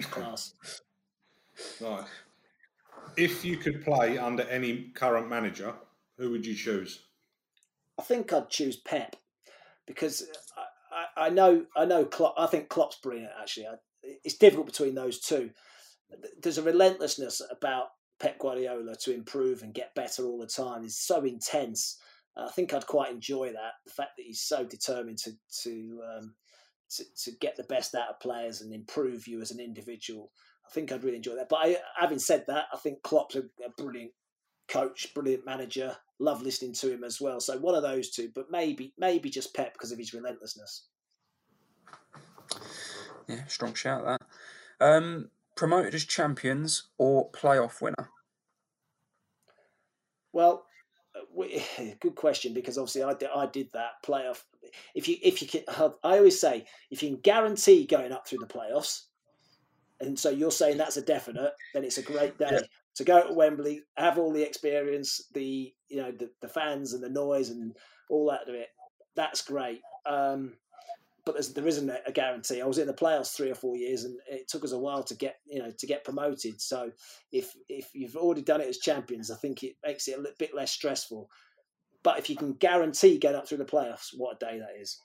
[0.00, 0.54] class."
[1.80, 2.06] Right.
[3.18, 5.74] If you could play under any current manager,
[6.16, 7.00] who would you choose?
[7.98, 9.16] I think I'd choose Pep
[9.86, 10.26] because
[11.16, 13.32] I, I, know I know Klopp, I think Klopp's brilliant.
[13.40, 13.66] Actually,
[14.02, 15.50] it's difficult between those two.
[16.40, 17.86] There's a relentlessness about
[18.20, 20.84] Pep Guardiola to improve and get better all the time.
[20.84, 21.98] It's so intense.
[22.36, 23.72] I think I'd quite enjoy that.
[23.84, 26.34] The fact that he's so determined to to, um,
[26.96, 30.30] to to, get the best out of players and improve you as an individual.
[30.66, 31.48] I think I'd really enjoy that.
[31.48, 34.12] But I, having said that, I think Klopp's a, a brilliant
[34.68, 35.96] coach, brilliant manager.
[36.18, 37.40] Love listening to him as well.
[37.40, 40.86] So one of those two, but maybe maybe just Pep because of his relentlessness.
[43.28, 44.20] Yeah, strong shout that.
[44.80, 48.10] Um, promoted as champions or playoff winner?
[50.32, 50.66] Well,
[51.34, 51.64] we,
[52.00, 54.42] good question because obviously I did, I did that playoff.
[54.94, 55.62] If you if you can,
[56.02, 59.04] I always say if you can guarantee going up through the playoffs,
[60.00, 62.60] and so you're saying that's a definite, then it's a great day yeah.
[62.96, 67.02] to go to Wembley, have all the experience, the you know the, the fans and
[67.02, 67.76] the noise and
[68.10, 68.68] all that of it.
[69.14, 69.80] That's great.
[70.06, 70.54] Um,
[71.24, 72.60] but there isn't a guarantee.
[72.60, 75.02] I was in the playoffs three or four years, and it took us a while
[75.04, 76.60] to get you know to get promoted.
[76.60, 76.90] So
[77.32, 80.54] if if you've already done it as champions, I think it makes it a bit
[80.54, 81.30] less stressful.
[82.02, 85.00] But if you can guarantee going up through the playoffs, what a day that is!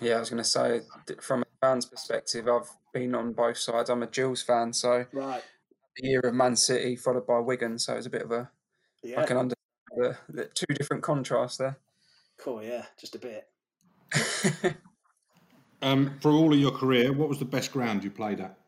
[0.00, 0.80] Yeah, I was going to say
[1.20, 3.90] from a fan's perspective, I've been on both sides.
[3.90, 5.42] I'm a Gills fan, so right.
[5.96, 8.50] the year of Man City followed by Wigan, so it's a bit of a.
[9.04, 9.20] Yeah.
[9.20, 9.56] I can understand
[9.96, 11.78] the, the two different contrasts there.
[12.40, 13.46] Cool, yeah, just a bit.
[15.82, 18.58] um, for all of your career, what was the best ground you played at?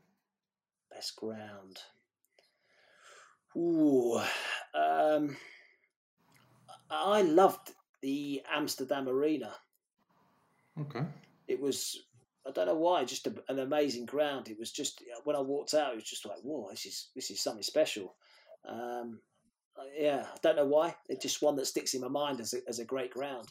[0.90, 1.78] Best ground.
[3.56, 4.20] Ooh,
[4.74, 5.36] um,
[6.90, 9.52] I loved the Amsterdam Arena.
[10.80, 11.04] Okay.
[11.48, 12.04] It was
[12.46, 14.48] I don't know why, just a, an amazing ground.
[14.48, 17.30] It was just when I walked out, it was just like, whoa, this is this
[17.30, 18.14] is something special.
[18.66, 19.20] Um,
[19.96, 20.94] yeah, I don't know why.
[21.08, 23.48] It's just one that sticks in my mind as a, as a great ground.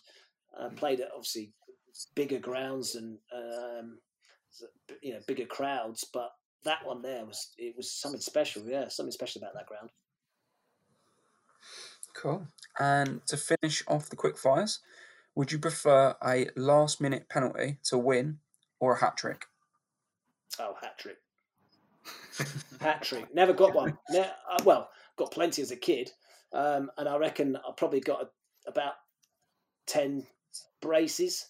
[0.59, 1.51] I played at obviously
[2.15, 3.99] bigger grounds and um,
[5.01, 6.31] you know bigger crowds, but
[6.63, 8.63] that one there was it was something special.
[8.65, 9.89] Yeah, something special about that ground.
[12.13, 12.47] Cool.
[12.79, 14.79] And to finish off the quick fires,
[15.35, 18.39] would you prefer a last minute penalty to win
[18.79, 19.45] or a hat trick?
[20.59, 21.17] Oh, hat trick.
[22.81, 23.33] hat trick.
[23.33, 23.97] Never got one.
[24.09, 26.11] Ne- uh, well, got plenty as a kid,
[26.53, 28.93] um, and I reckon I probably got a, about
[29.85, 30.25] ten
[30.81, 31.47] braces,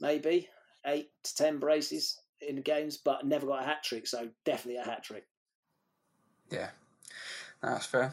[0.00, 0.48] maybe
[0.86, 4.06] eight to ten braces in games, but never got a hat trick.
[4.06, 5.26] So definitely a hat trick.
[6.50, 6.70] Yeah,
[7.62, 8.12] that's fair.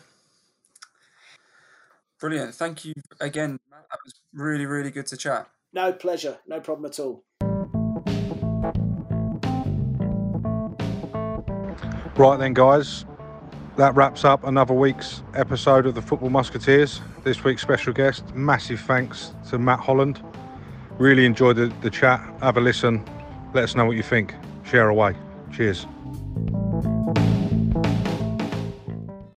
[2.20, 2.56] Brilliant.
[2.56, 3.86] Thank you again, Matt.
[3.90, 5.48] That was really, really good to chat.
[5.74, 6.38] No pleasure.
[6.48, 7.24] No problem at all.
[12.16, 13.06] Right then, guys,
[13.76, 17.00] that wraps up another week's episode of the Football Musketeers.
[17.24, 20.24] This week's special guest, massive thanks to Matt Holland.
[20.98, 22.20] Really enjoyed the, the chat.
[22.42, 23.06] Have a listen.
[23.54, 24.34] Let us know what you think.
[24.64, 25.16] Share away.
[25.52, 25.86] Cheers.